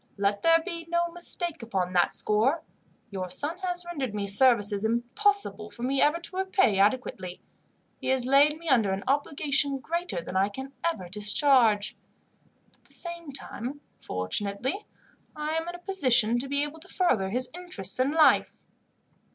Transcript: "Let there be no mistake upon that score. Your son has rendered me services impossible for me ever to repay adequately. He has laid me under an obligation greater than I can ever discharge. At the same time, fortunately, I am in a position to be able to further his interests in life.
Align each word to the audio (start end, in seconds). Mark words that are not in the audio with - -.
"Let 0.17 0.41
there 0.41 0.59
be 0.65 0.87
no 0.89 1.11
mistake 1.11 1.61
upon 1.61 1.93
that 1.93 2.11
score. 2.11 2.63
Your 3.11 3.29
son 3.29 3.59
has 3.59 3.85
rendered 3.85 4.15
me 4.15 4.25
services 4.25 4.83
impossible 4.83 5.69
for 5.69 5.83
me 5.83 6.01
ever 6.01 6.17
to 6.19 6.37
repay 6.37 6.79
adequately. 6.79 7.39
He 7.99 8.07
has 8.07 8.25
laid 8.25 8.57
me 8.57 8.67
under 8.67 8.93
an 8.93 9.03
obligation 9.07 9.77
greater 9.77 10.19
than 10.19 10.35
I 10.35 10.49
can 10.49 10.73
ever 10.83 11.07
discharge. 11.07 11.95
At 12.73 12.83
the 12.85 12.93
same 12.93 13.31
time, 13.31 13.81
fortunately, 13.99 14.87
I 15.35 15.51
am 15.51 15.67
in 15.69 15.75
a 15.75 15.77
position 15.77 16.39
to 16.39 16.49
be 16.49 16.63
able 16.63 16.79
to 16.79 16.87
further 16.87 17.29
his 17.29 17.51
interests 17.53 17.99
in 17.99 18.09
life. 18.09 18.57